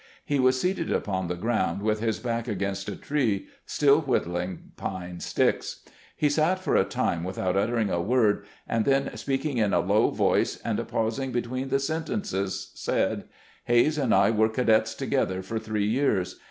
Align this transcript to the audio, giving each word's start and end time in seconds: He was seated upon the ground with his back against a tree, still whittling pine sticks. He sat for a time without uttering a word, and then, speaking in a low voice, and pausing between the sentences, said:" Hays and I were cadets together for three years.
He 0.25 0.39
was 0.39 0.59
seated 0.59 0.91
upon 0.91 1.27
the 1.27 1.35
ground 1.35 1.83
with 1.83 1.99
his 1.99 2.17
back 2.17 2.47
against 2.47 2.89
a 2.89 2.95
tree, 2.95 3.49
still 3.67 4.01
whittling 4.01 4.71
pine 4.75 5.19
sticks. 5.19 5.81
He 6.17 6.27
sat 6.27 6.57
for 6.57 6.75
a 6.75 6.83
time 6.83 7.23
without 7.23 7.55
uttering 7.55 7.91
a 7.91 8.01
word, 8.01 8.43
and 8.67 8.83
then, 8.85 9.15
speaking 9.15 9.59
in 9.59 9.73
a 9.75 9.79
low 9.79 10.09
voice, 10.09 10.57
and 10.65 10.79
pausing 10.87 11.31
between 11.31 11.67
the 11.67 11.79
sentences, 11.79 12.71
said:" 12.73 13.25
Hays 13.65 13.99
and 13.99 14.11
I 14.11 14.31
were 14.31 14.49
cadets 14.49 14.95
together 14.95 15.43
for 15.43 15.59
three 15.59 15.85
years. 15.85 16.39